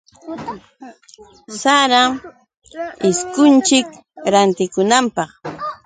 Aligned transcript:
Sara 1.61 2.01
ishkunchik 3.09 3.87
rantikunapaq. 4.31 5.31